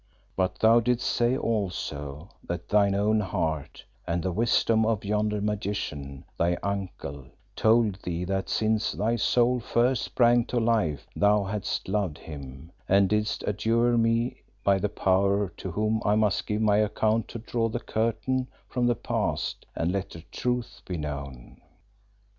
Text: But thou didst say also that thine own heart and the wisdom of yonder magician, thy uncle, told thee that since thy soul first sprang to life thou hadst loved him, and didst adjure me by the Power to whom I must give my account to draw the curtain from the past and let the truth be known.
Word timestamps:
But 0.35 0.57
thou 0.57 0.79
didst 0.79 1.05
say 1.07 1.37
also 1.37 2.29
that 2.45 2.67
thine 2.69 2.95
own 2.95 3.19
heart 3.19 3.85
and 4.07 4.23
the 4.23 4.31
wisdom 4.31 4.83
of 4.83 5.05
yonder 5.05 5.39
magician, 5.41 6.25
thy 6.39 6.57
uncle, 6.63 7.27
told 7.55 7.99
thee 8.01 8.23
that 8.25 8.49
since 8.49 8.93
thy 8.93 9.15
soul 9.15 9.59
first 9.59 10.01
sprang 10.01 10.45
to 10.45 10.59
life 10.59 11.05
thou 11.15 11.43
hadst 11.43 11.87
loved 11.87 12.17
him, 12.17 12.71
and 12.89 13.09
didst 13.09 13.43
adjure 13.45 13.95
me 13.95 14.41
by 14.63 14.79
the 14.79 14.89
Power 14.89 15.49
to 15.57 15.69
whom 15.69 16.01
I 16.03 16.15
must 16.15 16.47
give 16.47 16.63
my 16.63 16.77
account 16.77 17.27
to 17.27 17.37
draw 17.37 17.69
the 17.69 17.79
curtain 17.79 18.47
from 18.67 18.87
the 18.87 18.95
past 18.95 19.67
and 19.75 19.91
let 19.91 20.09
the 20.09 20.21
truth 20.31 20.81
be 20.83 20.97
known. 20.97 21.61